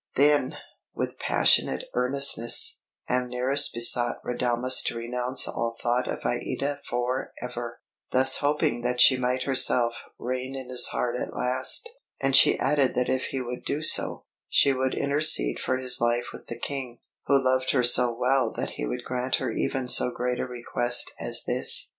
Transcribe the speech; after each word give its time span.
Then, 0.15 0.55
with 0.95 1.19
passionate 1.19 1.83
earnestness, 1.93 2.79
Amneris 3.07 3.69
besought 3.71 4.17
Radames 4.25 4.83
to 4.85 4.97
renounce 4.97 5.47
all 5.47 5.77
thought 5.79 6.07
of 6.07 6.21
Aïda 6.21 6.79
for 6.85 7.31
ever, 7.39 7.79
thus 8.09 8.37
hoping 8.37 8.81
that 8.81 8.99
she 8.99 9.15
might 9.15 9.43
herself 9.43 9.93
reign 10.17 10.55
in 10.55 10.69
his 10.69 10.87
heart 10.87 11.15
at 11.15 11.35
last; 11.35 11.87
and 12.19 12.35
she 12.35 12.57
added 12.57 12.95
that 12.95 13.09
if 13.09 13.25
he 13.25 13.41
would 13.41 13.63
do 13.63 13.83
so, 13.83 14.25
she 14.49 14.73
would 14.73 14.95
intercede 14.95 15.59
for 15.59 15.77
his 15.77 16.01
life 16.01 16.29
with 16.33 16.47
the 16.47 16.57
King, 16.57 16.97
who 17.27 17.39
loved 17.39 17.69
her 17.69 17.83
so 17.83 18.11
well 18.11 18.51
that 18.57 18.71
he 18.77 18.85
would 18.87 19.03
grant 19.03 19.35
her 19.35 19.51
even 19.51 19.87
so 19.87 20.09
great 20.09 20.39
a 20.39 20.47
request 20.47 21.11
as 21.19 21.43
this. 21.45 21.89